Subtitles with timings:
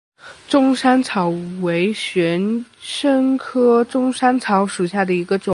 [0.47, 1.29] 钟山草
[1.61, 5.49] 为玄参科钟山草属下的一个种。